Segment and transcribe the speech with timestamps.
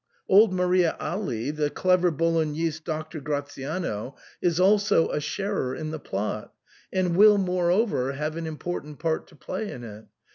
[0.27, 6.51] Old Maria Agli, the clever Bolognese Doctor Gratiano, is also a sharer in the plot,
[6.91, 10.05] and will, moreover, have an im portant part to play in it.